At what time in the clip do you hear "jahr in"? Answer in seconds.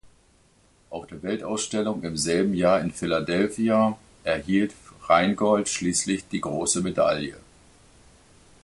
2.55-2.91